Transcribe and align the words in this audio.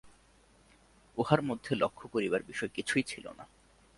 উহার 1.17 1.41
মধ্যে 1.41 1.71
লক্ষ্য 1.75 2.05
করিবার 2.07 2.41
বিষয় 2.43 2.71
কিছুই 2.73 3.03
ছিল 3.03 3.25
না। 3.37 3.45